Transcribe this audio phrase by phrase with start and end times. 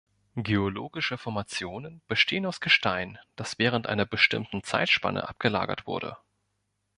[0.35, 6.17] Geologische Formationen bestehen aus Gestein, das während einer bestimmten Zeitspanne abgelagert wurde.